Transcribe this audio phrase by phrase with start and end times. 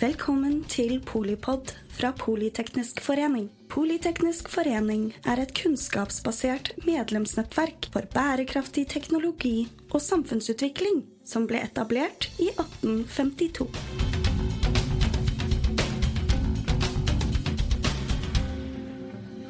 [0.00, 3.50] Velkommen til Polipod fra Politeknisk forening.
[3.68, 12.48] Politeknisk forening er et kunnskapsbasert medlemsnettverk for bærekraftig teknologi og samfunnsutvikling som ble etablert i
[12.48, 13.66] 1852.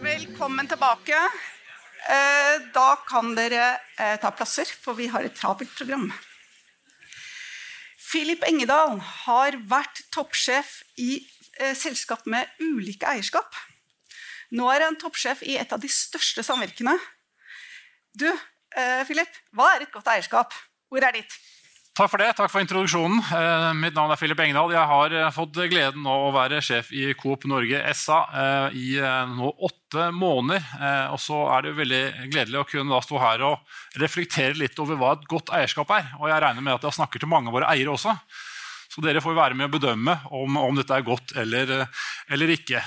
[0.03, 1.22] Velkommen tilbake.
[2.11, 6.11] Eh, Da kan dere eh, ta plasser, for vi har et travelt program.
[8.11, 11.21] Philip Engedal har vært toppsjef i
[11.61, 13.54] eh, selskap med ulike eierskap.
[14.50, 16.96] Nå er han toppsjef i et av de største samvirkene.
[18.18, 20.57] Du, eh, Philip, hva er et godt eierskap?
[20.90, 21.36] Hvor er ditt?
[22.00, 22.31] Takk for det.
[22.32, 23.18] Takk for introduksjonen.
[23.21, 24.71] Eh, mitt navn er Philip Engdahl.
[24.72, 28.86] Jeg har eh, fått gleden av å være sjef i Coop Norge SA eh, i
[29.35, 30.64] nå åtte måneder.
[31.13, 32.00] Og så er det veldig
[32.33, 36.08] gledelig å kunne stå her og reflektere litt over hva et godt eierskap er.
[36.22, 38.17] Og jeg regner med at jeg snakker til mange av våre eiere også.
[38.94, 41.84] Så dere får være med å bedømme om, om dette er godt eller,
[42.33, 42.80] eller ikke.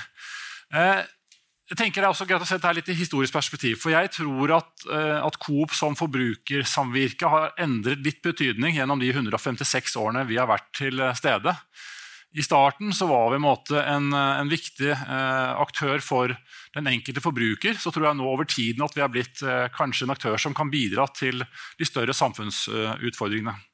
[1.74, 3.80] Jeg tenker Det er også greit å se her litt i historisk perspektiv.
[3.82, 9.10] for Jeg tror at, eh, at Coop som forbrukersamvirke har endret litt betydning gjennom de
[9.10, 11.56] 156 årene vi har vært til eh, stede.
[12.34, 16.38] I starten så var vi en, eh, en viktig aktør for
[16.76, 17.74] den enkelte forbruker.
[17.74, 19.42] Så tror jeg nå over tiden at vi har blitt
[19.74, 23.73] kanskje en aktør som kan bidra til de større samfunnsutfordringene.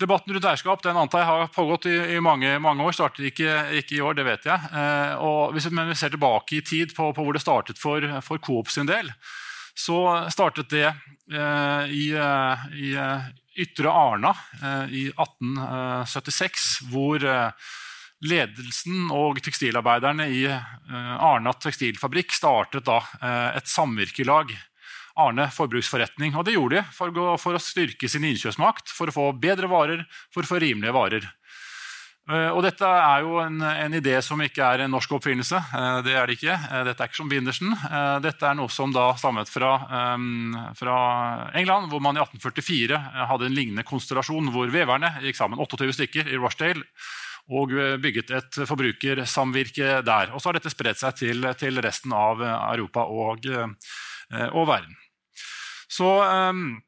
[0.00, 2.94] Debatten rundt eierskap den antar jeg har pågått i, i mange, mange, år.
[2.96, 4.70] startet ikke, ikke, i år, det vet jeg.
[4.72, 8.72] Eh, hvis vi ser tilbake i tid på, på hvor det startet for, for Coop
[8.72, 9.12] sin del,
[9.76, 10.00] så
[10.32, 13.28] startet det eh, i, eh, i eh,
[13.60, 17.68] Ytre Arna eh, i 1876, hvor eh,
[18.24, 22.98] ledelsen og tekstilarbeiderne i Arna tekstilfabrikk startet da
[23.56, 24.52] et samvirkelag
[25.20, 26.34] Arne forbruksforretning.
[26.38, 29.70] Og det gjorde de for å, for å styrke sin innkjøpsmakt, for å få bedre
[29.70, 31.28] varer, for å få rimelige varer.
[32.30, 35.58] Uh, og dette er jo en, en, idé som ikke er en norsk oppfinnelse.
[35.72, 36.54] Uh, det er det ikke.
[36.68, 37.72] Uh, dette er ikke som Bindersen.
[38.22, 39.72] Dette er noe som da stammet fra,
[40.14, 40.98] um, fra,
[41.58, 43.00] England, hvor man i 1844
[43.32, 46.86] hadde en lignende konstellasjon hvor veverne gikk sammen 28 stykker i Rushdale,
[47.50, 50.30] og bygget et forbrukersamvirke der.
[50.30, 53.48] Og så har dette spredt seg til, til resten av Europa og,
[54.52, 54.94] og verden.
[55.90, 56.78] Så um,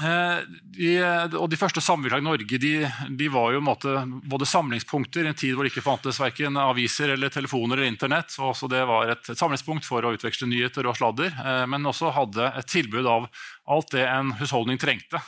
[0.00, 0.90] de,
[1.36, 2.72] og de første samvirkene i Norge de,
[3.18, 3.96] de var jo måte,
[4.30, 8.30] både samlingspunkter i en tid hvor det ikke fantes verken aviser, eller telefoner eller Internett.
[8.32, 11.34] Så, også det var et, et, samlingspunkt for å utveksle nyheter og sladder.
[11.34, 13.28] Eh, men også hadde et tilbud av
[13.66, 15.20] alt det en husholdning trengte.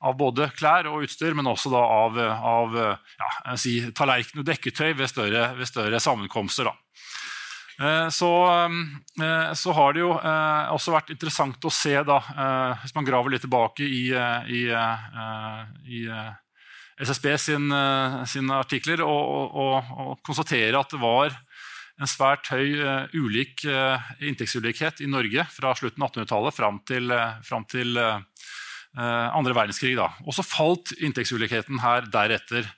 [0.00, 5.10] Av både klær og utstyr, men også av, av ja, si, tallerken og dekketøy ved
[5.12, 6.70] større, ved større sammenkomster.
[6.70, 6.78] Da.
[7.80, 8.30] Eh, så,
[9.22, 12.18] eh, så, har det jo eh, også vært interessant å se, da,
[12.82, 14.10] hvis man graver litt tilbake i,
[14.52, 14.62] i,
[15.88, 16.00] i
[17.00, 17.72] SSB sin,
[18.28, 21.32] sine artikler, og, og, og, konstatere at det var
[22.00, 22.76] en svært høy
[23.12, 23.64] ulik
[24.24, 27.12] inntektsulikhet i Norge fra slutten av 1800-tallet fram til,
[27.44, 29.96] fram til andre verdenskrig.
[30.00, 32.68] Og så falt inntektsulikheten her deretter.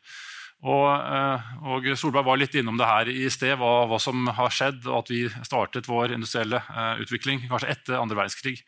[0.63, 4.55] Og, eh, og, Solberg var litt innom det her i sted, hva, hva, som har
[4.55, 8.61] skjedd, og at vi startet vår industrielle uh, utvikling kanskje etter andre verdenskrig.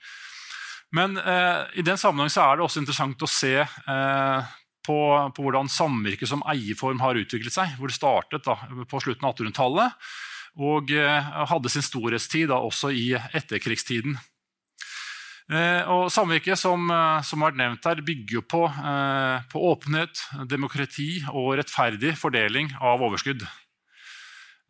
[0.95, 4.53] Men uh, i den sammenheng er det også interessant å se uh,
[4.85, 4.99] på,
[5.37, 7.79] på, hvordan samvirket som eierform har utviklet seg.
[7.79, 8.59] Hvor det startet da,
[8.91, 10.07] på slutten av 1800-tallet
[10.55, 10.93] og
[11.51, 14.13] hadde sin storhetstid da, også i etterkrigstiden.
[15.53, 20.49] Eh, og Samvirket som, eh, som har vært nevnt her, bygger på, eh, på, åpenhet,
[20.49, 23.47] demokrati og rettferdig fordeling av overskudd.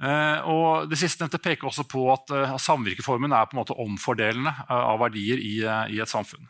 [0.04, 2.26] Og det Sistnevnte peker også på at
[2.60, 5.62] samvirkeformen er på en måte omfordelende av verdier i,
[5.94, 6.44] i et samfunn.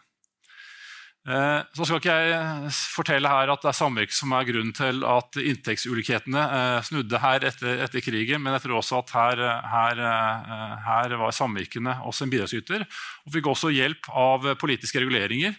[1.25, 4.99] Eh, så skal ikke jeg fortelle her at det er samvirket som er grunnen til
[5.09, 9.41] at inntektsulikhetene eh, snudde her etter, etter krigen, men jeg tror også at her,
[9.73, 12.85] her, eh, her var samvirkene også en bidragsyter.
[13.25, 15.57] Og fikk også hjelp av politiske reguleringer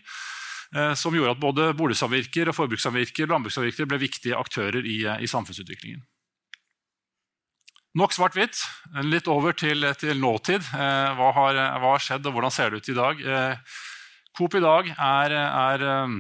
[0.97, 6.01] som gjorde at både boligsamvirker, og forbrukssamvirker og landbrukssamvirker ble viktige aktører i, i samfunnsutviklingen.
[7.95, 8.59] Nok svart-hvitt.
[9.05, 10.65] Litt over til, til nåtid.
[10.73, 13.23] Hva har, hva har, skjedd, og hvordan ser det ut i dag?
[14.35, 16.15] Coop i dag er, er eh,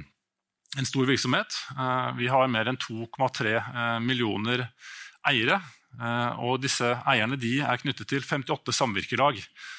[0.79, 1.55] en stor virksomhet.
[1.75, 4.69] Eh, vi har mer enn 2,3 eh, millioner
[5.27, 5.59] eiere.
[6.43, 9.37] Og disse eierne er knyttet til 58 samvirkelag,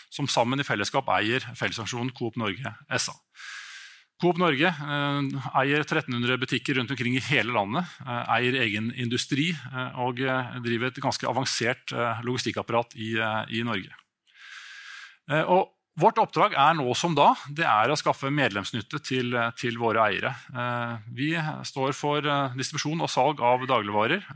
[0.08, 3.12] som sammen i fellesskap eier fellesaksjonen Coop Norge SA.
[4.16, 7.84] Coop Norge eier 1300 butikker rundt omkring i hele landet,
[8.32, 9.50] eier egen industri
[10.00, 10.24] og
[10.64, 11.92] driver et ganske avansert
[12.24, 13.12] logistikkapparat i,
[13.52, 13.92] i Norge.
[15.52, 20.02] Og Vårt oppdrag er nå som da det er å skaffe medlemsnytte til, til våre
[20.10, 20.34] eiere.
[21.16, 21.31] Vi
[21.64, 24.26] står for distribusjon og salg av dagligvarer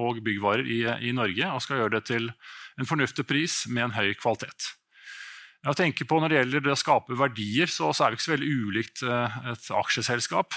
[0.00, 0.80] og byggvarer i,
[1.10, 2.30] i Norge og skal gjøre det til
[2.80, 4.70] en fornuftig pris med en høy kvalitet.
[5.60, 8.28] Jeg tenker på Når det gjelder det å skape verdier, så, så er vi ikke
[8.30, 10.56] så veldig ulikt et aksjeselskap.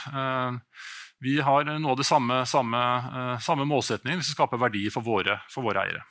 [1.24, 2.80] Vi har noe av det samme, samme,
[3.44, 4.24] samme målsetningene.
[4.24, 6.08] Vi skal skape verdier for våre, for våre eiere.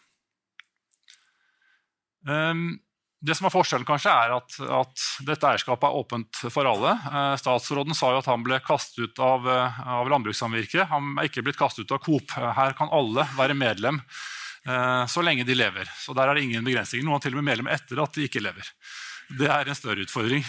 [3.23, 6.91] Det som er Forskjellen kanskje er at, at, dette eierskapet er åpent for alle.
[7.07, 10.91] Eh, statsråden sa jo at han ble kastet ut av, eh, av landbrukssamvirket.
[10.91, 12.27] Han er ikke blitt kastet ut av Coop.
[12.35, 14.03] Her kan alle være medlem
[14.67, 15.87] eh, så lenge de lever.
[16.03, 17.07] Så Der er det ingen begrensninger.
[17.07, 18.67] Noen er til og med medlem etter at de ikke lever.
[19.39, 20.43] Det er en større utfordring.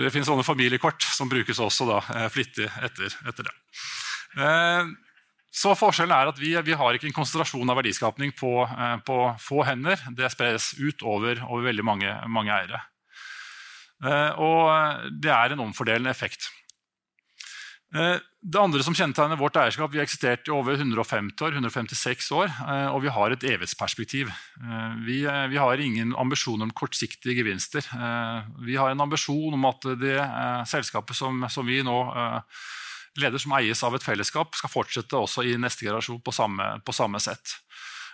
[0.00, 2.00] det finnes sånne familiekort som brukes også da,
[2.32, 3.52] flittig etter, etter det.
[5.56, 9.16] Så forskjellen er at vi, vi, har ikke en konsentrasjon av verdiskapning på, eh, på
[9.40, 10.02] få hender.
[10.12, 12.82] Det spres ut over, over veldig mange, mange eiere.
[14.04, 16.50] Eh, og det er en omfordelende effekt.
[17.96, 22.28] Eh, det andre som kjennetegner vårt eierskap, Vi har eksistert i over 150 år, 156
[22.36, 22.52] år,
[22.92, 24.30] og vi har et evighetsperspektiv.
[25.02, 27.82] Vi, vi, har ingen ambisjon om kortsiktige gevinster.
[28.62, 30.20] Vi har en ambisjon om at det
[30.70, 31.98] selskapet som, som vi nå
[33.20, 36.94] leder som eies av et fellesskap, skal fortsette også i neste generasjon på samme, på
[36.96, 37.56] samme sett.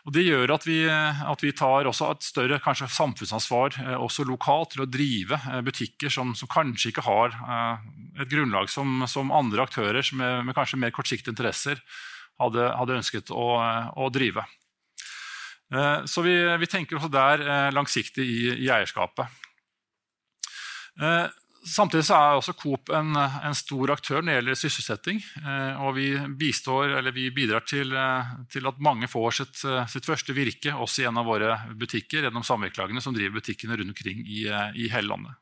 [0.03, 4.83] Og det gjør at vi, at vi tar et større samfunnsansvar eh, også lokalt til
[4.83, 7.85] å drive eh, butikker som, som kanskje ikke har eh,
[8.25, 11.79] et grunnlag som, som andre aktører med, med, kanskje mer kortsiktige interesser
[12.43, 13.47] hadde, hadde ønsket å,
[13.95, 14.43] å, drive.
[16.11, 19.31] Så vi, vi tenker også der langsiktig i, i eierskapet.
[21.63, 25.21] Samtidig er også Coop en, en, stor aktør når det gjelder sysselsetting.
[25.39, 30.09] Eh, og vi, bistår, vi bidrar til, eh, til, at mange får sitt, eh, sitt,
[30.09, 34.27] første virke også i en av våre butikker gjennom samvirkelagene som driver butikkene rundt omkring
[34.27, 34.43] i,
[34.75, 35.39] i hele landet.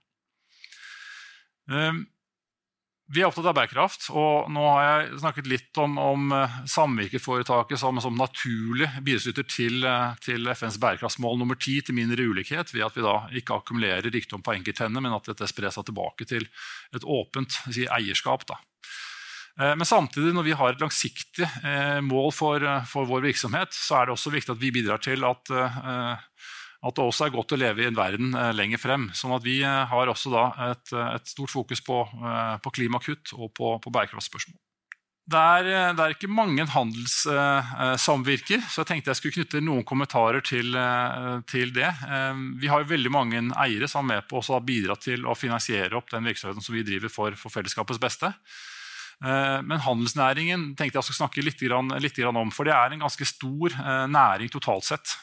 [3.11, 7.81] Vi er opptatt av bærekraft, og nå har jeg snakket litt om, om eh, samvirkeforetaket
[7.81, 12.87] som, som naturlig bidragsyter til, eh, til, FNs bærekraftsmål nummer ti, til mindre ulikhet, ved
[12.87, 16.47] at vi da ikke akkumulerer rikdom på enkelthender, men at dette sprer seg tilbake til
[16.95, 18.47] et åpent si, eierskap.
[18.47, 18.61] Da.
[19.59, 21.51] Eh, men samtidig, når vi har et langsiktig
[22.07, 25.51] mål for, for, vår virksomhet, så er det også viktig at vi bidrar til at
[26.81, 29.11] at det også er godt å leve i en verden eh, lenger frem.
[29.17, 30.33] sånn at Vi eh, har også
[30.71, 32.01] et, eh, et, stort fokus på,
[32.65, 34.57] på klimakutt og på, på bærekraftspørsmål.
[35.31, 40.43] Det er, det er, ikke mange handelssamvirker, så jeg tenkte jeg skulle knytte noen kommentarer
[40.43, 40.75] til,
[41.47, 41.87] til, det.
[42.59, 46.11] Vi har veldig mange eiere som er med på å bidra til å finansiere opp
[46.11, 48.33] den virksomheten som vi driver for, for fellesskapets beste.
[49.23, 51.63] Men handelsnæringen tenkte jeg skulle snakke litt,
[52.03, 53.79] litt om, for det er en ganske stor
[54.11, 55.15] næring totalt sett.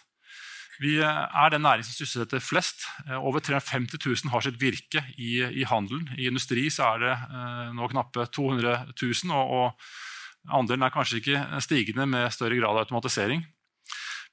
[0.81, 2.85] Vi eh, er den næring som sysselsetter flest.
[3.07, 6.07] Eh, over 350 000 har sitt virke i, i handelen.
[6.17, 11.45] I industri er det eh, nå knappe 200 000, og, og andelen er kanskje ikke
[11.65, 13.45] stigende med større grad av automatisering.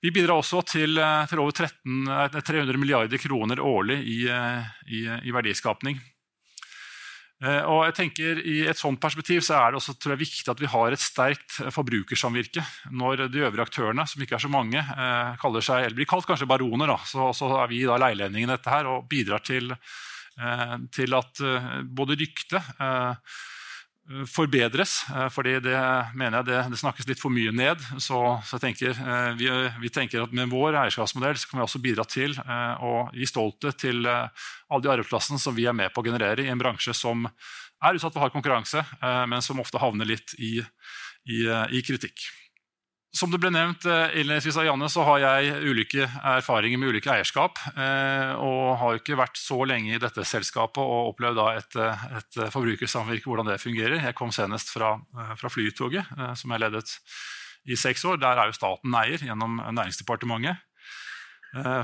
[0.05, 0.99] Vi bidrar også til,
[1.31, 2.11] til over 13,
[2.44, 5.96] 300 milliarder kroner årlig i, i, i verdiskapning.
[7.44, 10.62] Eh, og jeg tenker I et sånt perspektiv så er det også jeg, viktig at
[10.62, 12.64] vi har et sterkt forbrukersamvirke.
[12.94, 16.29] Når de øvrige aktørene, som ikke er så mange, eh, kaller seg, eller blir kalt
[16.29, 19.75] kanskje baroner, da, så, så, er vi da leilendingen dette her, og bidrar til,
[20.41, 21.44] eh, til at
[21.85, 23.14] både ryktet Eh,
[24.29, 24.99] forbedres.
[25.11, 25.79] Eh, fordi det
[26.15, 27.81] mener jeg det, det, snakkes litt for mye ned.
[28.03, 29.49] Så, så tenker, eh, vi,
[29.81, 34.05] vi, tenker at med vår eierskapsmodell kan vi også bidra til å gi stolthet til
[34.06, 37.27] alle de arbeidsplassene som vi er med på å generere i en bransje som
[37.84, 38.81] er utsatt for hard konkurranse,
[39.29, 40.56] men som ofte havner litt i,
[41.29, 42.23] i, i kritikk.
[43.14, 47.12] Som det ble nevnt eh, innledningsvis av Janne, så har jeg ulike erfaringer med ulike
[47.12, 47.60] eierskap.
[47.70, 51.76] Eh, og har ikke vært så lenge i dette selskapet og opplevd et,
[52.18, 54.00] et forbrukersamvirke, hvordan det fungerer.
[54.02, 56.96] Jeg kom senest fra, eh, fra Flytoget, som jeg ledet
[57.70, 58.18] i seks år.
[58.18, 60.58] Der er jo staten eier gjennom Næringsdepartementet.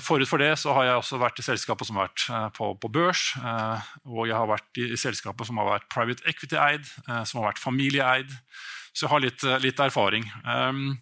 [0.02, 2.88] Forut for det så har jeg også vært i selskaper som har vært på, på
[2.90, 3.28] børs.
[4.02, 7.62] Og jeg har vært i, i selskaper som har vært private equity-eid, som har vært
[7.62, 8.34] familieeid
[8.92, 10.24] så jeg har litt, eh, litt erfaring.
[10.44, 10.98] Um,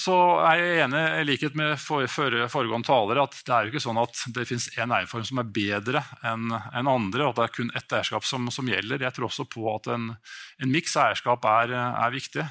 [0.00, 0.16] så
[0.48, 3.84] er jeg enig i likhet med for, for, foregående taler, at det er jo ikke
[3.84, 7.46] sånn at det finnes én eierform som er bedre enn en andre, og at det
[7.46, 9.04] er kun ett eierskap som, som, gjelder.
[9.04, 10.12] Jeg tror også på at en,
[10.62, 12.46] en miks eierskap er, er, viktig.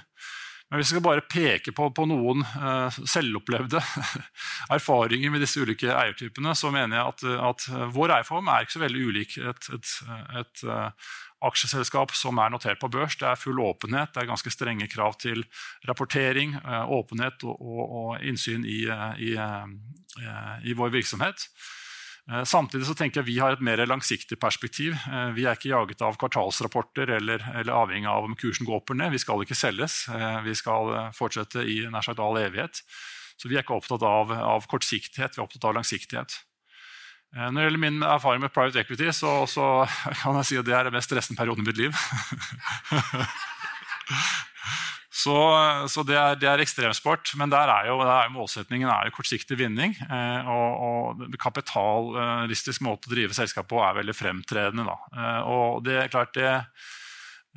[0.68, 3.82] Men hvis jeg skal bare peke på, på noen uh, selvopplevde
[4.76, 8.84] erfaringer med disse ulike eiertypene, så mener jeg at, at vår eierform er ikke så
[8.84, 9.94] veldig ulik et, et,
[10.42, 11.14] et uh,
[11.46, 13.18] aksjeselskap som er notert på børs.
[13.20, 15.44] Det er full åpenhet, det er ganske strenge krav til
[15.90, 18.86] rapportering, uh, åpenhet og, og, og innsyn i,
[19.22, 19.34] i,
[20.66, 21.50] i vår virksomhet.
[22.32, 24.96] Eh, samtidig så tenker jeg vi har et mer langsiktig perspektiv.
[25.08, 28.92] Eh, vi er ikke jaget av kvartalsrapporter eller, eller avhengig av om kursen går opp
[28.92, 29.16] eller ned.
[29.16, 30.02] Vi skal ikke selges.
[30.12, 32.84] Eh, vi skal fortsette i nær sagt all evighet.
[33.38, 36.40] Så vi er ikke opptatt av, av kortsiktighet, vi er opptatt av langsiktighet.
[37.36, 39.66] Når det gjelder min erfaring med private equity, så, så
[40.22, 41.92] kan jeg si at det er den mest stressende perioden i mitt liv.
[45.18, 45.34] Så,
[45.90, 49.58] så det, er, er, ekstremsport, men der er jo, der er målsetningen er jo kortsiktig
[49.58, 49.96] vinning.
[50.06, 54.86] Eh, og, og kapitalistisk måte å drive selskap på er veldig fremtredende.
[54.86, 54.98] Da.
[55.18, 56.52] Eh, og det er klart det,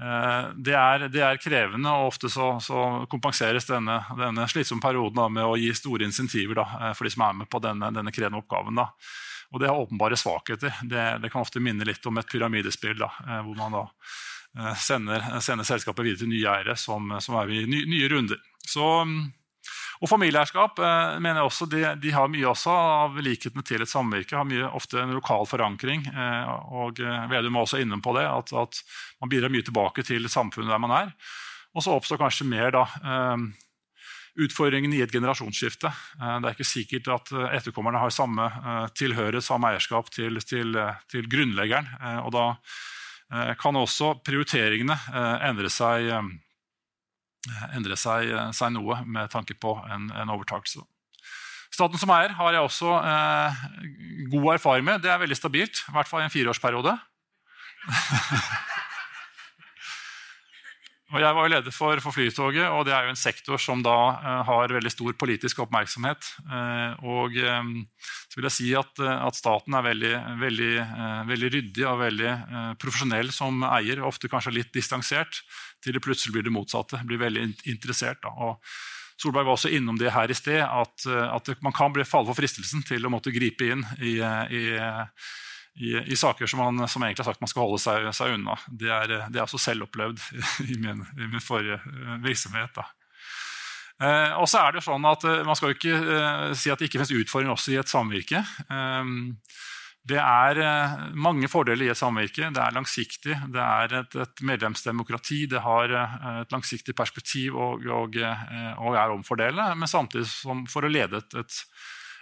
[0.00, 5.21] eh, det, er, det er, krevende, og ofte så, så kompenseres denne, denne slitsomme perioden
[5.21, 7.93] da, med å gi store insentiver da, eh, for de som er med på denne,
[7.93, 8.81] denne krevende oppgaven.
[8.81, 8.89] Da.
[9.50, 10.75] Og det har åpenbare svakheter.
[10.83, 12.99] Det, det, kan ofte minne litt om et pyramidespill.
[13.00, 13.87] Da, eh, hvor man da
[14.59, 18.40] Eh, sender, sender, selskapet videre til nye eiere som, som er i nye, nye runder.
[18.66, 18.87] Så,
[20.00, 23.92] og familieeierskap eh, mener jeg også, de, de, har mye også av likhetene til et
[23.92, 24.35] samvirke.
[24.35, 26.09] har mye, Ofte en lokal forankring.
[26.80, 26.99] Og
[27.30, 28.83] Vedum var også inne på det, at, at,
[29.23, 31.14] man bidrar mye tilbake til samfunnet der man er.
[31.71, 32.83] Og så oppstår kanskje mer da,
[34.39, 35.91] utfordringen i et generasjonsskifte.
[35.91, 38.47] Det er ikke sikkert at etterkommerne har samme
[38.99, 40.79] tilhørighet, samme eierskap til, til,
[41.11, 41.89] til grunnleggeren.
[42.23, 42.45] og da
[43.31, 49.77] Eh, kan også prioriteringene eh, endre seg, eh, endre seg, seg noe med tanke på
[49.87, 50.83] en, en overtakelse.
[51.71, 53.63] Staten som eier har jeg også eh,
[54.33, 55.05] god erfaring med.
[55.05, 56.97] Det er veldig stabilt, i hvert fall i en fireårsperiode.
[61.11, 63.97] Jeg var jo leder for, for, Flytoget, og det er jo en sektor som da
[64.14, 66.29] uh, har veldig stor politisk oppmerksomhet.
[66.47, 67.73] Uh, og um,
[68.31, 72.37] så vil jeg si at, at staten er veldig, veldig, uh, veldig, ryddig og veldig
[72.79, 74.05] profesjonell som eier.
[74.07, 75.43] Ofte kanskje litt distansert,
[75.83, 77.02] til det plutselig blir det motsatte.
[77.09, 78.23] Blir veldig interessert.
[78.23, 78.31] Da.
[78.31, 82.31] Og Solberg var også innom det her i sted, at, at man kan bli falle
[82.31, 84.62] for fristelsen til å måtte gripe inn i, i
[85.75, 88.57] i, i, saker som man som egentlig har sagt man skal holde seg, seg unna.
[88.67, 90.23] Det er, det er også selv opplevd
[90.73, 92.81] i min, i min forrige eh, virksomhet.
[94.00, 96.89] Eh, og så er det sånn at eh, Man skal jo ikke si at det
[96.89, 98.45] ikke finnes utfordringer også i et samvirke.
[100.11, 100.59] Det er
[101.12, 102.49] mange fordeler i et samvirke.
[102.50, 105.93] Det er langsiktig, det er et, et medlemsdemokrati, det har
[106.41, 109.77] et langsiktig perspektiv og, og, og er omfordelende.
[109.77, 111.61] Men samtidig som for å lede et, et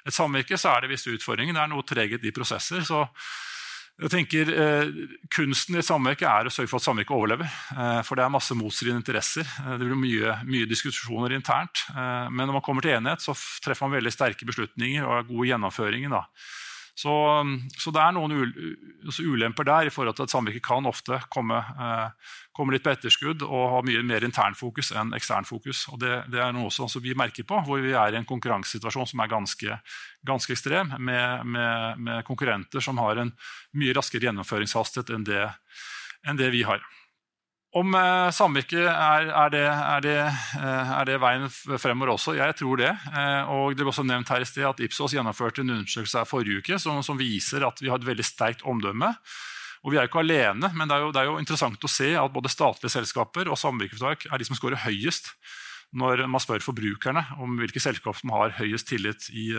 [0.08, 1.56] et samvirke så er det visse utfordringer.
[1.56, 2.84] Det er noe treghet i prosesser.
[2.86, 3.06] så
[3.98, 4.90] jeg tenker eh,
[5.34, 7.48] Kunsten i et samvirke er å sørge for at samvirket overlever.
[7.74, 9.48] Eh, for det er masse motstridende interesser.
[9.64, 11.82] Eh, det blir mye, mye diskusjoner internt.
[11.90, 13.34] Eh, men når man kommer til enighet, så
[13.64, 16.14] treffer man veldig sterke beslutninger og er god i gjennomføringen.
[16.14, 16.22] Da.
[16.98, 17.12] Så,
[17.78, 18.32] så, det er noen
[19.22, 23.44] ulemper der i forhold til at samvirket kan ofte komme, eh, komme, litt på etterskudd
[23.46, 25.84] og ha mye mer internfokus enn eksternfokus.
[25.92, 29.12] Og det, det er noe som vi merker på, hvor vi er i en konkurransesituasjon
[29.12, 29.78] som er ganske,
[30.26, 33.30] ganske ekstrem, med, med, med, konkurrenter som har en
[33.78, 35.44] mye raskere gjennomføringshastighet enn det,
[36.26, 36.82] enn det vi har.
[37.78, 40.14] Om eh, samvirke er, er, det, er, det,
[40.58, 42.34] eh, er, det, veien fremover også?
[42.38, 42.90] Jeg tror det.
[43.12, 46.62] Eh, og Det ble også nevnt her i sted at Ipsos gjennomførte en undersøkelse forrige
[46.62, 49.12] uke som, som, viser at vi har et veldig sterkt omdømme.
[49.84, 51.92] Og Vi er jo ikke alene, men det er jo, det er jo interessant å
[51.92, 55.30] se at både statlige selskaper og samvirkeforetak er de som scorer høyest
[55.96, 59.52] når man spør forbrukerne om hvilke selskap som har høyest tillit i,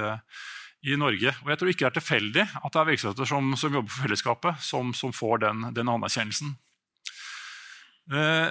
[0.86, 1.32] i Norge.
[1.42, 4.06] Og Jeg tror ikke det er tilfeldig at det er virksomheter som, som jobber for
[4.06, 6.58] fellesskapet, som, som får den, den anerkjennelsen.
[8.10, 8.50] Eh,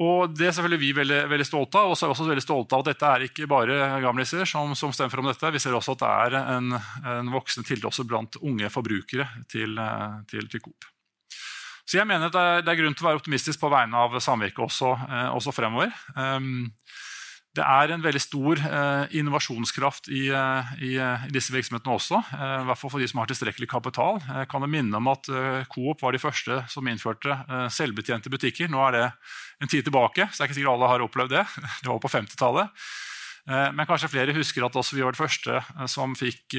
[0.00, 1.90] og Det er selvfølgelig vi veldig, veldig stolte av.
[1.90, 4.72] Og så er vi også veldig stolte av at dette er ikke bare gamliser som,
[4.78, 5.52] som stemmer for om dette.
[5.52, 6.78] Vi ser også at det er en,
[7.16, 10.88] en voksende tillit blant unge forbrukere til, eh, til, til Coop.
[11.90, 13.98] Så jeg mener at det er, det er, grunn til å være optimistisk på vegne
[13.98, 15.90] av samvirket også, eh, også fremover.
[16.14, 16.70] Um,
[17.58, 22.20] det er en veldig stor eh, innovasjonskraft i, eh, i, eh, i, disse virksomhetene også.
[22.36, 24.20] Eh, hvert fall for de som har tilstrekkelig kapital.
[24.22, 28.70] Jeg kan minne om at eh, Coop var de første som innførte eh, selvbetjente butikker.
[28.70, 29.04] Nå er det
[29.64, 31.44] en tid tilbake, så det er ikke sikkert alle har opplevd det.
[31.82, 32.84] Det var på 50-tallet.
[33.74, 36.54] men kanskje flere husker at vi var de første som fikk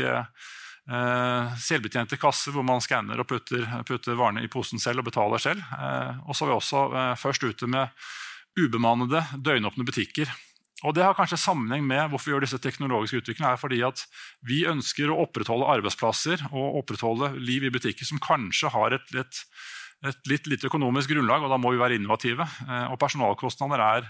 [1.62, 5.62] selvbetjente kasser hvor man skanner og putter, putter, varene i posen selv og betaler selv.
[6.26, 6.82] og så var vi også
[7.22, 7.94] først ute med
[8.60, 10.34] ubemannede, døgnåpne butikker.
[10.82, 13.54] Og Det har kanskje sammenheng med hvorfor vi gjør disse teknologiske utviklingene.
[13.54, 14.06] er fordi at
[14.42, 19.44] Vi ønsker å opprettholde arbeidsplasser og opprettholde liv i butikker som kanskje har et, et,
[20.06, 22.48] et litt lite økonomisk grunnlag, og da må vi være innovative.
[22.68, 24.10] Eh, og Personalkostnader er,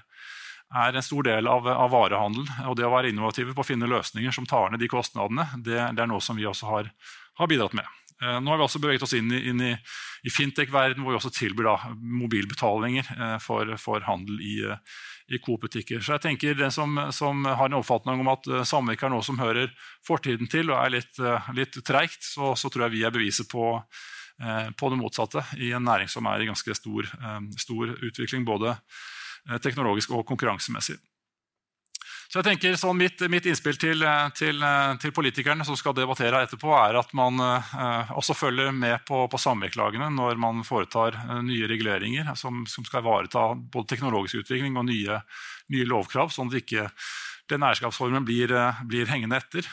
[0.72, 2.48] er en stor del av, av varehandel.
[2.72, 5.80] Og det å være innovative på å finne løsninger som tar ned de kostnadene, det,
[5.92, 6.94] det er noe som vi også har,
[7.42, 7.86] har bidratt med.
[8.22, 9.72] Eh, nå har vi også beveget oss inn i, i,
[10.24, 11.78] i fintech-verdenen, hvor vi også tilbyr da,
[12.22, 14.60] mobilbetalinger eh, for, for, handel i,
[15.31, 16.01] i Coop-butikker.
[16.03, 19.39] Så jeg tenker Den som, som, har en oppfatning om at samvirke er noe som
[19.39, 19.71] hører
[20.07, 21.21] fortiden til og er litt,
[21.55, 23.77] litt treigt, så, så, tror jeg vi er beviset på,
[24.77, 27.07] på det motsatte i en næring som er i ganske stor,
[27.59, 28.45] stor utvikling.
[28.45, 28.75] både
[29.50, 31.00] Eh, teknologisk og konkurransemessig.
[32.31, 35.91] Så jeg tenker sånn mitt, mitt, innspill til, eh, til, eh, til, politikerne som skal
[35.97, 41.17] debattere etterpå, er at man eh, også følger med på, på samvirkelagene når man foretar
[41.19, 45.19] eh, nye reguleringer som, som, skal ivareta både teknologisk utvikling og nye,
[45.75, 46.88] nye lovkrav, sånn at ikke
[47.51, 48.55] den eierskapsformen blir,
[48.88, 49.67] blir hengende etter.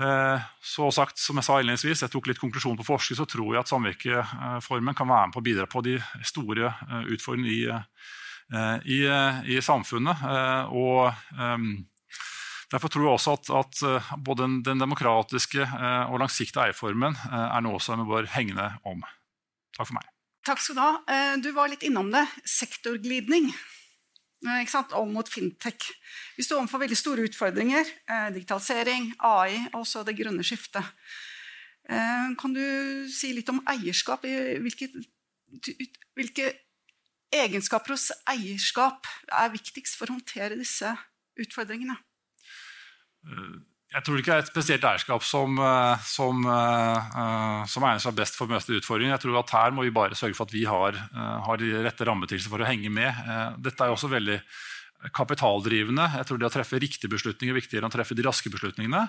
[0.00, 3.52] Eh, så sagt, som Jeg sa innledningsvis, jeg tok litt konklusjon på forskning, så tror
[3.52, 6.72] jeg at samvirkeformen kan være med på å bidra på de store
[7.04, 10.24] utfordringene i Eh, i, eh, i, samfunnet.
[10.24, 11.12] Eh, og
[12.72, 15.62] Derfor tror jeg også at, at både den, den, demokratiske
[16.10, 19.04] og langsiktige eierformen er noe som vi bør hegne om.
[19.76, 20.08] Takk for meg.
[20.48, 21.28] Takk skal Du ha.
[21.44, 22.24] Du var litt innom det.
[22.50, 23.46] Sektorglidning.
[24.96, 25.86] Om mot fintech.
[26.34, 27.94] Vi står overfor veldig store utfordringer.
[28.34, 30.88] Digitalisering, AI og også det grønne skiftet.
[31.86, 32.64] Kan du
[33.12, 34.26] si litt om eierskap?
[34.26, 34.90] Hvilke,
[36.18, 36.50] hvilke
[37.34, 40.90] egenskaper hos eierskap er viktigst for å håndtere disse
[41.40, 41.96] utfordringene?
[43.94, 48.16] Jeg tror ikke det er et spesielt eierskap som, eh, som, uh, som egner seg
[48.18, 49.14] best for å møte utfordringen.
[49.14, 52.06] Jeg tror at Her må vi bare sørge for at vi har, har de rette
[52.06, 53.62] rammebetingelsene for å henge med.
[53.62, 54.40] Dette er også veldig
[55.14, 56.08] kapitaldrivende.
[56.16, 59.08] Jeg tror Det å treffe riktige beslutninger er viktigere enn å treffe de raske beslutningene.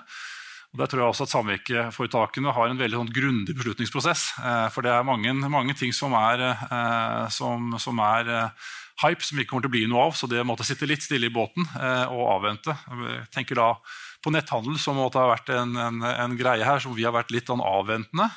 [0.74, 4.26] Og der tror jeg også at Samvirkeforetakene har en veldig sånn grundig beslutningsprosess.
[4.42, 8.72] Eh, for det er mange, mange ting som er, eh, som, som er eh,
[9.04, 10.16] hype, som ikke kommer til å bli noe av.
[10.18, 12.74] Så det måtte sitte litt stille i båten og avvente.
[12.90, 13.70] Jeg tenker da
[14.24, 17.32] på netthandel, som måtte ha vært en, en, en greie her som vi har vært
[17.34, 18.30] litt sånn avventende.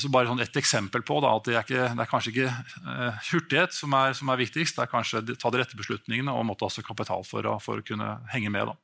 [0.00, 3.18] Så bare sånn Et eksempel på da, at det er, ikke, det er kanskje ikke
[3.32, 4.76] hurtighet som er, som er, viktigst.
[4.76, 7.84] Det er kanskje ta de rette beslutningene og måtte også kapital for å, for å
[7.84, 8.72] kunne henge med.
[8.72, 8.83] da.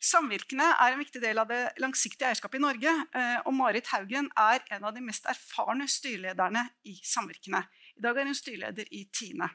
[0.00, 2.92] Samvirkene er en viktig del av det langsiktige eierskapet i Norge.
[3.16, 7.60] Eh, og Marit Haugen er en av de mest erfarne styrelederne i samvirkene.
[7.96, 9.50] I dag er hun styreleder i Tine.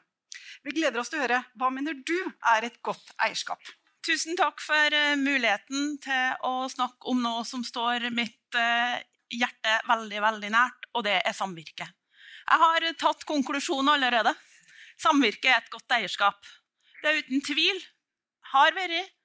[0.62, 2.16] Vi gleder oss til å høre hva mener du
[2.54, 3.60] er et godt eierskap.
[4.06, 9.02] Tusen takk for eh, muligheten til å snakke om noe som står mitt eh,
[9.34, 11.88] hjerte veldig, veldig nært, og det er samvirke.
[12.46, 14.30] Jeg har tatt konklusjonen allerede.
[15.02, 16.38] Samvirke er et godt eierskap.
[17.02, 17.82] Det er uten tvil
[18.52, 19.15] har vært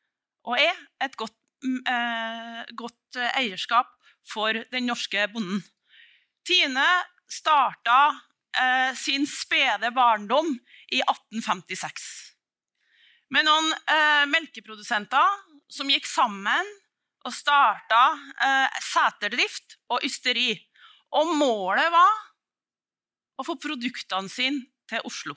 [0.47, 3.91] og er et godt, mm, eh, godt eierskap
[4.27, 5.63] for den norske bonden.
[6.47, 6.87] Tine
[7.29, 7.99] starta
[8.57, 10.53] eh, sin spede barndom
[10.91, 12.31] i 1856
[13.31, 15.37] med noen eh, melkeprodusenter
[15.71, 16.73] som gikk sammen
[17.23, 18.01] og starta
[18.43, 20.51] eh, seterdrift og ysteri.
[21.15, 22.11] Og målet var
[23.39, 25.35] å få produktene sine til Oslo.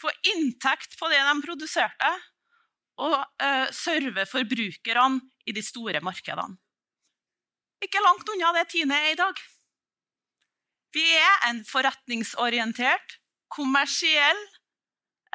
[0.00, 2.10] Få inntekt på det de produserte,
[2.96, 6.56] og uh, serve forbrukerne i de store markedene.
[7.84, 9.40] Ikke langt unna det Tine er i dag.
[10.96, 13.18] Vi er en forretningsorientert,
[13.52, 14.38] kommersiell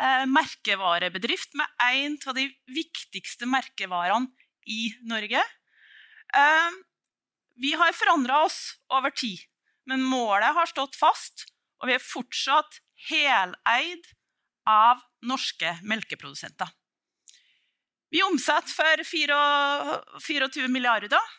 [0.02, 4.32] eh, merkevarebedrift med en av de viktigste merkevarene
[4.66, 5.44] i Norge.
[6.34, 6.80] Eh,
[7.62, 9.46] vi har forandra oss over tid,
[9.86, 11.46] men målet har stått fast,
[11.82, 14.10] og vi er fortsatt heleid
[14.70, 16.74] av norske melkeprodusenter.
[18.12, 21.38] Vi omsetter for 24 milliarder.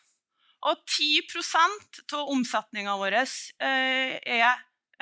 [0.62, 4.46] Og 10% av omsetninga vår eh, er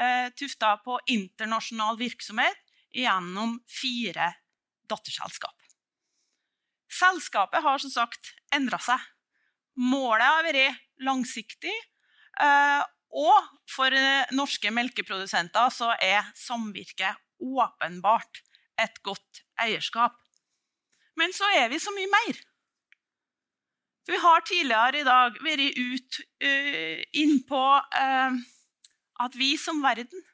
[0.00, 2.56] eh, tufta på internasjonal virksomhet
[2.96, 4.32] gjennom fire
[4.88, 5.54] datterselskap.
[6.90, 9.04] Selskapet har som sagt endra seg.
[9.78, 11.76] Målet har vært langsiktig.
[12.40, 12.80] Eh,
[13.20, 13.94] og for
[14.32, 18.42] norske melkeprodusenter så er samvirket åpenbart
[18.80, 20.16] et godt eierskap.
[21.20, 22.40] Men så er vi så mye mer.
[24.10, 28.38] Vi har tidligere i dag vært ut uh, innpå uh,
[29.24, 30.24] at vi som verden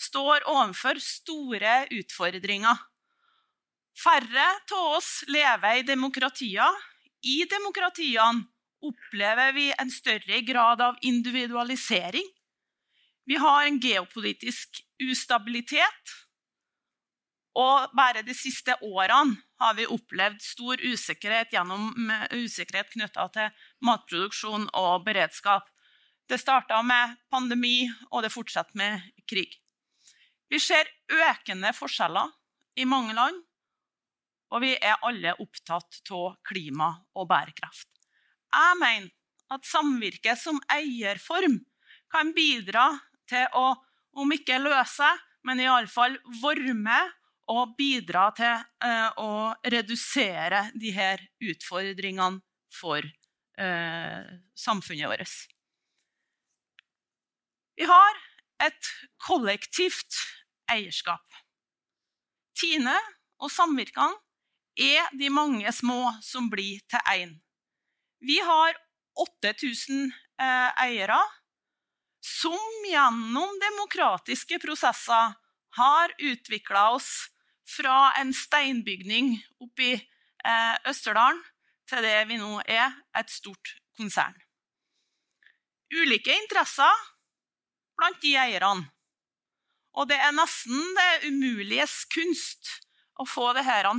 [0.00, 2.78] står overfor store utfordringer.
[4.00, 6.78] Færre av oss lever i demokratier.
[7.20, 8.46] I demokratiene
[8.80, 12.24] opplever vi en større grad av individualisering.
[13.28, 16.14] Vi har en geopolitisk ustabilitet.
[17.60, 21.90] Og bare de siste årene har vi opplevd stor usikkerhet gjennom
[22.32, 25.66] usikkerhet knytta til matproduksjon og beredskap.
[26.30, 29.58] Det starta med pandemi, og det fortsetter med krig.
[30.50, 32.32] Vi ser økende forskjeller
[32.78, 33.42] i mange land,
[34.50, 37.86] Og vi er alle opptatt av klima og bærekraft.
[38.50, 39.10] Jeg mener
[39.54, 41.60] at samvirke som eierform
[42.10, 42.88] kan bidra
[43.30, 43.76] til å,
[44.18, 45.06] om ikke løse,
[45.46, 47.14] men iallfall være med
[47.50, 55.36] og bidra til eh, å redusere de her utfordringene for eh, samfunnet vårt.
[57.80, 58.20] Vi har
[58.60, 58.90] et
[59.24, 60.20] kollektivt
[60.70, 61.24] eierskap.
[62.60, 62.94] Tine
[63.40, 64.20] og samvirkene
[64.80, 67.34] er de mange små som blir til én.
[68.20, 68.76] Vi har
[69.18, 71.18] 8000 eh, eiere
[72.20, 75.34] som gjennom demokratiske prosesser
[75.80, 77.30] har utvikla oss
[77.70, 81.40] fra en steinbygning oppe i eh, Østerdalen
[81.90, 84.36] til det vi nå er, et stort konsern.
[85.90, 87.06] Ulike interesser
[87.98, 88.86] blant de eierne.
[89.98, 92.76] Og det er nesten det umuliges kunst
[93.18, 93.90] å få det her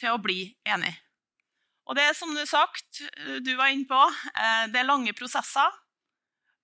[0.00, 0.94] til å bli enig.
[1.88, 3.02] Og det er som du sagt,
[3.44, 4.00] du var inne på,
[4.36, 5.68] eh, det er lange prosesser.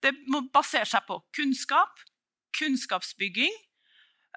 [0.04, 2.00] Det må basere seg på kunnskap,
[2.58, 3.52] kunnskapsbygging.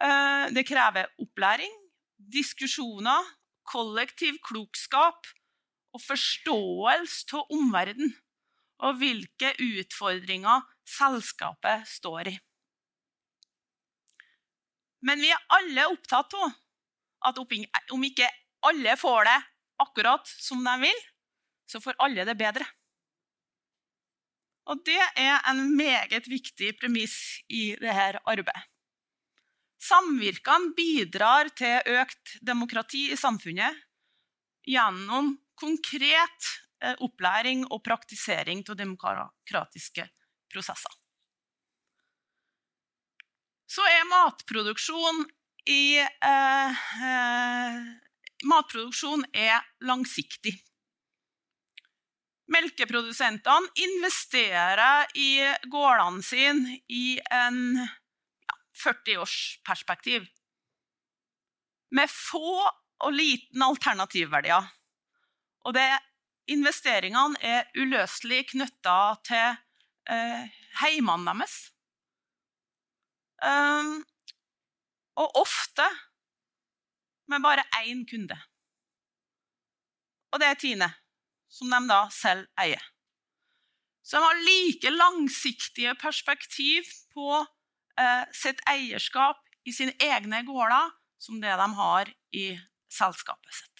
[0.01, 1.73] Eh, det krever opplæring,
[2.17, 3.25] diskusjoner,
[3.67, 5.27] kollektiv klokskap
[5.95, 8.13] og forståelse av omverdenen
[8.85, 12.35] og hvilke utfordringer selskapet står i.
[15.07, 16.55] Men vi er alle opptatt av
[17.29, 17.39] at
[17.93, 18.29] om ikke
[18.67, 19.37] alle får det
[19.81, 20.99] akkurat som de vil,
[21.69, 22.65] så får alle det bedre.
[24.67, 28.65] Og det er en meget viktig premiss i dette arbeidet.
[29.77, 33.77] Samvirkene bidrar til økt demokrati i samfunnet
[34.67, 36.49] gjennom konkret
[36.83, 40.07] eh, opplæring og praktisering av demokratiske
[40.51, 40.93] prosesser.
[43.67, 45.25] Så er matproduksjon
[45.69, 47.81] i eh, eh,
[48.47, 50.55] matproduksjon er langsiktig.
[52.47, 55.31] Melkeprodusentene investerer i
[55.67, 57.81] gårdene sine i en
[58.77, 60.27] 40-årsperspektiv.
[61.91, 62.61] Med få
[63.03, 64.67] og liten alternativverdier.
[65.67, 65.87] Og det,
[66.51, 69.57] investeringene er uløselig knytta til
[70.09, 71.57] eh, heimene deres.
[73.37, 73.99] Um,
[75.17, 75.85] og ofte
[77.29, 78.37] med bare én kunde.
[80.31, 80.87] Og det er Tine,
[81.49, 82.81] som de da selv eier.
[84.07, 87.43] Så de har like langsiktige perspektiv på
[87.99, 92.45] eh, sitt eierskap i sine egne gårder som det de har i
[92.93, 93.73] selskapet sitt.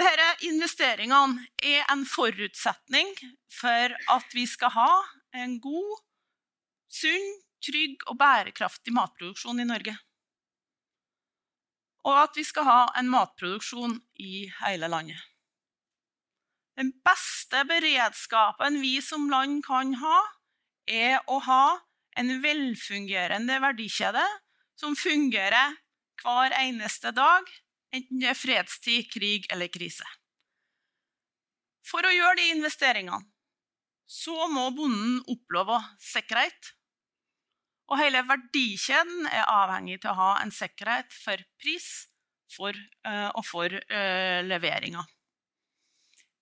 [0.00, 3.10] Disse investeringene er en forutsetning
[3.52, 4.92] for at vi skal ha
[5.36, 5.98] en god,
[6.88, 9.98] sunn, trygg og bærekraftig matproduksjon i Norge
[12.08, 15.20] og at vi skal ha en matproduksjon i hele landet.
[16.78, 20.20] Den beste beredskapen vi som land kan ha,
[20.90, 21.64] er å ha
[22.18, 24.24] en velfungerende verdikjede
[24.78, 25.76] som fungerer
[26.20, 27.46] hver eneste dag,
[27.94, 30.06] enten det er fredstid, krig eller krise.
[31.86, 33.24] For å gjøre de investeringene
[34.10, 36.74] så må bonden oppleve sikkerhet
[37.90, 41.88] og hele verdikjeden er avhengig til å ha en sikkerhet for pris
[42.50, 42.74] for,
[43.06, 45.02] uh, og for uh, leveringa.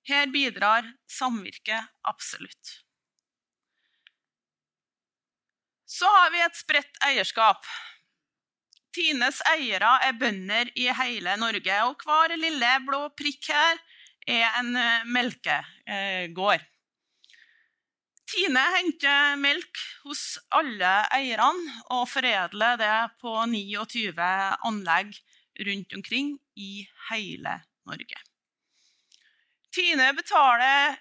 [0.08, 2.74] Her bidrar samvirket absolutt.
[5.88, 7.64] Så har vi et spredt eierskap.
[8.92, 13.80] Tines eiere er bønder i hele Norge, og hver lille blå prikk her
[14.28, 16.66] er en eh, melkegård.
[18.28, 24.28] Tine henter melk hos alle eierne og foredler det på 29
[24.68, 25.14] anlegg
[25.68, 27.54] rundt omkring i hele
[27.88, 28.20] Norge.
[29.72, 30.98] Tine betaler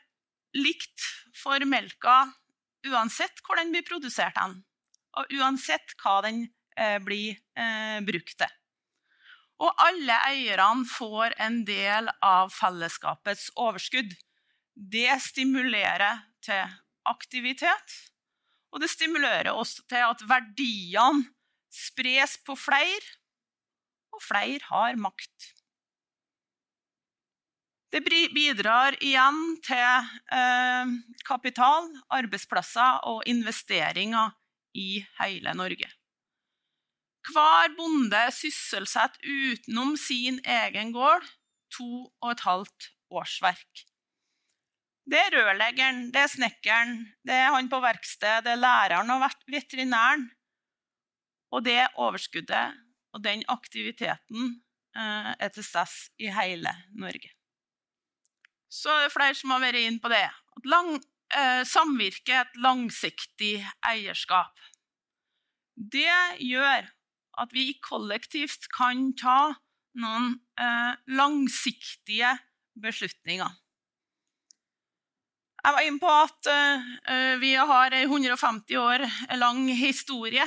[0.55, 2.21] likt for melka
[2.87, 4.55] uansett hvor den blir produsert, og
[5.39, 6.45] uansett hva den
[6.77, 8.53] eh, blir eh, brukt til.
[9.57, 14.13] Og alle eierne får en del av fellesskapets overskudd.
[14.77, 16.77] Det stimulerer til
[17.09, 17.95] aktivitet.
[18.69, 21.25] Og det stimulerer også til at verdiene
[21.73, 23.15] spres på flere,
[24.13, 25.53] og flere har makt.
[27.93, 30.89] Det bidrar igjen til eh,
[31.25, 34.35] kapital, arbeidsplasser og investeringer
[34.77, 35.89] i hele Norge.
[37.27, 41.25] Hver bonde sysselsetter utenom sin egen gård
[41.73, 43.83] to og et halvt årsverk.
[45.07, 49.23] Det er rørleggeren, det er snekkeren, det er han på verkstedet, det er læreren og
[49.47, 50.27] veterinæren.
[51.55, 52.75] Og det overskuddet
[53.15, 54.49] og den aktiviteten
[54.97, 57.31] eh, er til stede i hele Norge.
[58.67, 60.25] Så er det flere som har vært inne på det.
[60.27, 60.97] At lang,
[61.35, 64.53] eh, samvirke er et langsiktig eierskap.
[65.77, 66.87] Det gjør
[67.37, 69.53] at vi kollektivt kan ta
[69.97, 72.33] noen eh, langsiktige
[72.77, 73.49] beslutninger.
[75.67, 80.45] Jeg var inne på at eh, vi har en 150 år lang historie.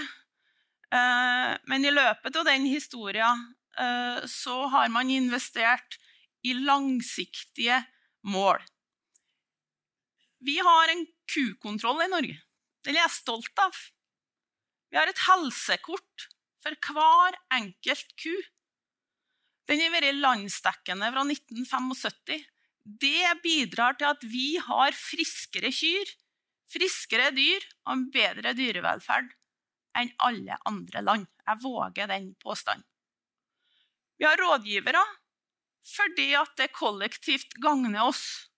[0.90, 3.42] Eh, men i løpet av den historien
[3.78, 5.98] uh, så har man investert
[6.42, 7.82] i langsiktige
[8.26, 8.58] mål.
[10.40, 12.38] Vi har en kukontroll i Norge.
[12.84, 13.76] Den er jeg stolt av.
[14.90, 16.28] Vi har et helsekort
[16.64, 18.32] for hver enkelt ku.
[19.70, 22.40] Den har vært landsdekkende fra 1975.
[23.04, 26.08] Det bidrar til at vi har friskere kyr,
[26.70, 29.30] friskere dyr og en bedre dyrevelferd
[30.00, 31.28] enn alle andre land.
[31.46, 32.86] Jeg våger den påstanden.
[34.18, 35.02] Vi har rådgivere
[35.86, 38.49] fordi at det kollektivt gagner oss.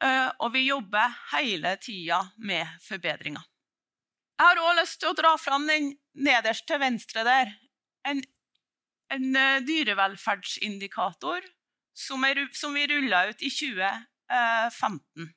[0.00, 3.42] Eh, og vi jobber hele tida med forbedringer.
[4.40, 7.50] Jeg har òg lyst til å dra fram den nederst til venstre der.
[8.08, 8.22] En,
[9.12, 11.44] en eh, dyrevelferdsindikator
[11.92, 15.28] som, er, som vi rulla ut i 2015.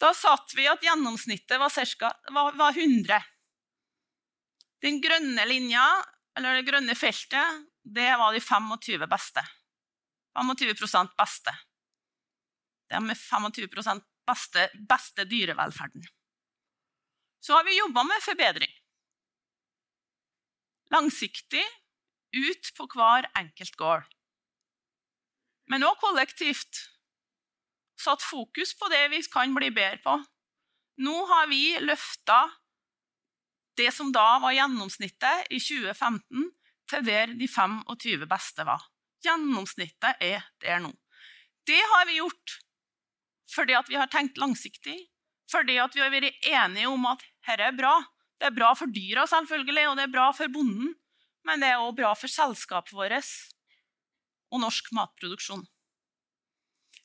[0.00, 3.20] Da satt vi at gjennomsnittet var, cirka, var, var 100.
[4.84, 5.84] Den grønne linja,
[6.36, 9.44] eller det grønne feltet, det var de 25 beste.
[10.34, 11.52] 25% beste.
[12.88, 16.04] Det er med 25% beste, beste dyrevelferden.
[17.44, 18.74] Så har vi jobba med forbedring.
[20.92, 21.64] Langsiktig,
[22.34, 24.14] ut på hver enkelt gård
[25.70, 26.82] men òg kollektivt.
[28.00, 30.18] Satt fokus på det vi kan bli bedre på.
[31.04, 32.44] Nå har vi løfta
[33.78, 36.50] det som da var gjennomsnittet i 2015,
[36.90, 38.84] til der de 25 beste var.
[39.24, 40.92] Gjennomsnittet er der nå.
[41.64, 42.58] Det har vi gjort
[43.50, 44.96] fordi vi har tenkt langsiktig,
[45.50, 47.94] fordi vi har vært enige om at dette er bra.
[48.40, 50.94] Det er bra for dyra, selvfølgelig, og det er bra for bonden,
[51.44, 53.30] men det er òg bra for selskapet vårt
[54.54, 55.64] og norsk matproduksjon.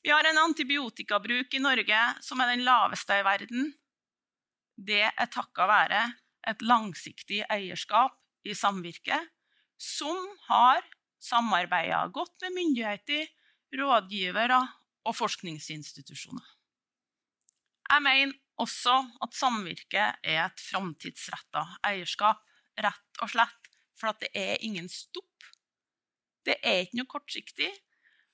[0.03, 3.73] Vi har en antibiotikabruk i Norge som er den laveste i verden.
[4.79, 6.03] Det er takka være
[6.47, 8.15] et langsiktig eierskap
[8.47, 9.27] i samvirket,
[9.75, 10.15] som
[10.47, 10.85] har
[11.19, 13.27] samarbeida godt med myndigheter,
[13.75, 14.61] rådgivere
[15.07, 16.45] og forskningsinstitusjoner.
[17.89, 22.43] Jeg mener også at samvirket er et framtidsretta eierskap,
[22.79, 25.29] rett og slett, for det er ingen stopp
[26.49, 27.69] det er ikke noe kortsiktig.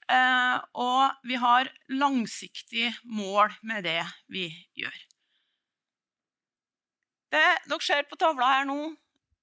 [0.05, 4.01] Eh, og vi har langsiktig mål med det
[4.31, 4.47] vi
[4.77, 4.99] gjør.
[7.33, 8.93] Det dere ser på tavla her nå,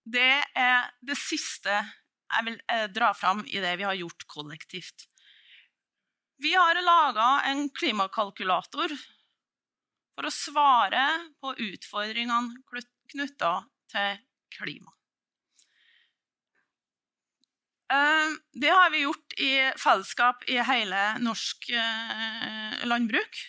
[0.06, 5.08] det er det siste jeg vil eh, dra fram i det vi har gjort kollektivt.
[6.42, 8.90] Vi har laga en klimakalkulator
[10.16, 11.04] for å svare
[11.38, 12.56] på utfordringene
[13.12, 13.52] knytta
[13.92, 14.16] til
[14.56, 14.90] klima.
[17.94, 19.52] Eh, det har vi gjort i
[19.84, 23.42] fellesskap i hele norsk eh, landbruk.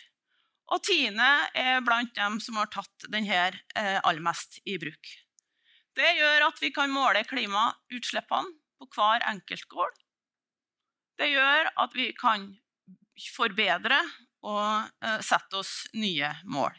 [0.78, 5.16] Og Tine er blant dem som har tatt denne eh, aller mest i bruk.
[5.98, 9.98] Det gjør at vi kan måle klimautslippene på hver enkelt gård.
[11.18, 12.52] Det gjør at vi kan
[13.36, 14.00] forbedre
[14.44, 14.90] og
[15.24, 16.74] sette oss nye mål.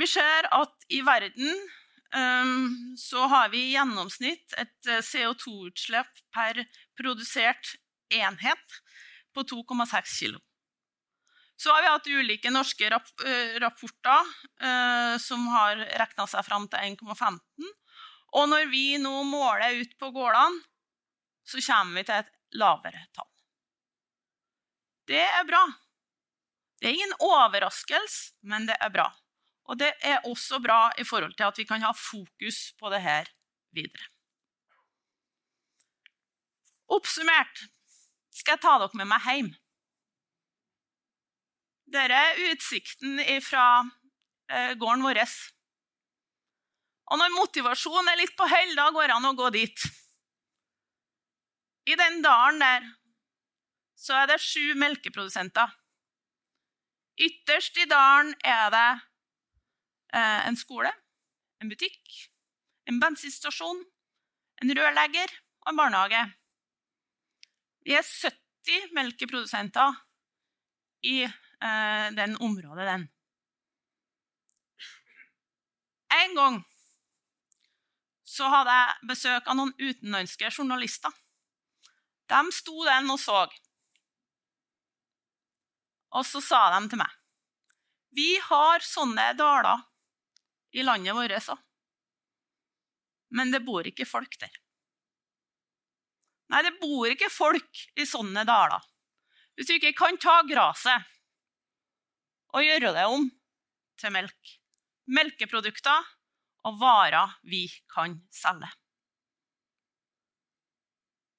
[0.00, 1.52] Vi ser at i verden
[2.14, 6.60] Ehm, så har vi i gjennomsnitt et eh, CO2-utslipp per
[6.98, 7.74] produsert
[8.14, 8.76] enhet
[9.34, 10.38] på 2,6 kg.
[11.58, 14.30] Så har vi hatt ulike norske eh, rapporter
[14.62, 17.74] eh, som har regna seg fram til 1,15.
[18.38, 20.62] Og når vi nå måler ut på gårdene,
[21.44, 23.33] så kommer vi til et lavere tall.
[25.08, 25.64] Det er bra.
[26.80, 29.08] Det er ingen overraskelse, men det er bra.
[29.64, 33.00] Og det er også bra i forhold til at vi kan ha fokus på det
[33.02, 33.28] her
[33.72, 34.08] videre.
[36.92, 37.64] Oppsummert
[38.34, 39.52] skal jeg ta dere med meg hjem.
[41.94, 43.66] Dette er utsikten fra
[44.50, 45.20] eh, gården vår.
[47.12, 49.86] Og når motivasjonen er litt på høy, da går det an å gå dit.
[51.84, 52.86] I den dalen der
[53.96, 55.72] så er det sju melkeprodusenter.
[57.20, 58.88] Ytterst i dalen er det
[60.14, 60.90] Eh, en skole,
[61.58, 62.12] en butikk,
[62.86, 63.80] en bensinstasjon,
[64.62, 65.32] en rørlegger
[65.64, 66.20] og en barnehage.
[67.82, 69.98] Vi er 70 melkeprodusenter
[71.02, 73.08] i eh, den området, den.
[76.14, 76.60] En gang
[78.22, 81.10] så hadde jeg besøk av noen utenlandske journalister.
[82.30, 83.48] De sto den og så.
[86.14, 87.14] Og så sa de til meg
[88.14, 89.82] Vi har sånne daler
[90.74, 91.60] i landet vårt, òg.
[93.34, 94.52] Men det bor ikke folk der.
[96.50, 98.82] Nei, det bor ikke folk i sånne daler.
[99.54, 101.10] Hvis du ikke kan ta gresset
[102.54, 103.26] og gjøre det om
[103.98, 104.54] til melk.
[105.10, 106.06] Melkeprodukter
[106.68, 108.70] og varer vi kan selge.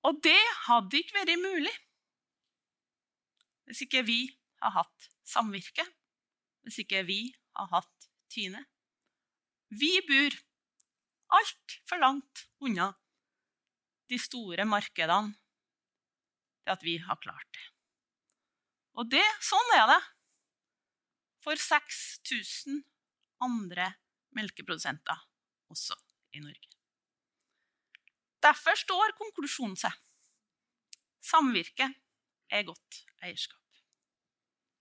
[0.05, 1.73] Og det hadde ikke vært mulig
[3.65, 4.19] hvis ikke vi
[4.65, 5.85] har hatt samvirke,
[6.65, 7.19] hvis ikke vi
[7.57, 8.63] har hatt Tine.
[9.69, 10.33] Vi bor
[11.37, 12.89] altfor langt unna
[14.09, 15.33] de store markedene
[16.65, 17.65] til at vi har klart det.
[18.95, 20.01] Og det, sånn er det
[21.45, 22.81] for 6000
[23.45, 23.91] andre
[24.35, 25.19] melkeprodusenter
[25.71, 25.97] også
[26.35, 26.71] i Norge.
[28.45, 29.93] Derfor står konklusjonen seg.
[31.25, 31.89] Samvirke
[32.53, 33.64] er godt eierskap.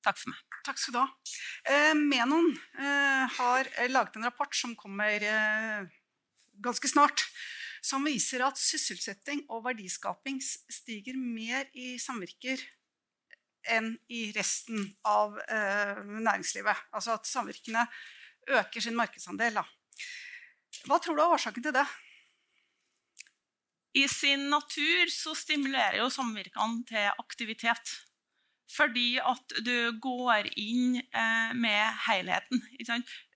[0.05, 0.41] Takk for meg.
[0.65, 1.09] Takk skal du ha.
[1.73, 5.87] Eh, Menon eh, har laget en rapport som kommer eh,
[6.65, 7.25] ganske snart,
[7.85, 12.61] som viser at sysselsetting og verdiskaping stiger mer i samvirker
[13.73, 16.89] enn i resten av eh, næringslivet.
[16.93, 17.87] Altså at samvirkene
[18.61, 19.57] øker sin markedsandel.
[19.61, 19.65] Da.
[20.85, 21.87] Hva tror du er årsaken til det?
[23.95, 27.95] I sin natur så stimulerer jo samvirkene til aktivitet.
[28.73, 32.65] Fordi at du går inn eh, med helheten.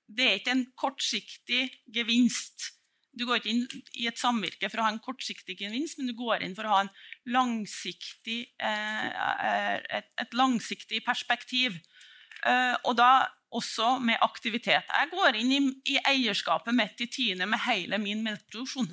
[0.08, 2.72] Det er ikke en kortsiktig gevinst.
[3.18, 3.64] Du går ikke inn
[3.98, 6.76] i et samvirke for å ha en kortsiktig gevinst, men du går inn for å
[6.76, 6.82] ha
[7.28, 9.08] langsiktig, eh,
[9.98, 11.80] et, et, langsiktig perspektiv.
[12.46, 14.86] Eh, og da også med aktivitet.
[14.92, 18.92] Jeg går inn i eierskapet mitt i Tine med hele min melkeproduksjon.